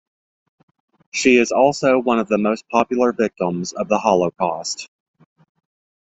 [1.11, 4.89] She is also one of the most popular victims of the holocaust.